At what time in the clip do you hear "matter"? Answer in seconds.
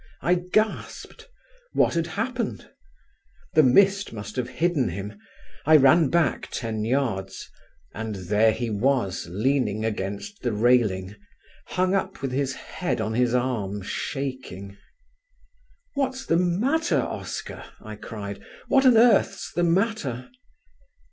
16.37-16.99, 19.61-20.31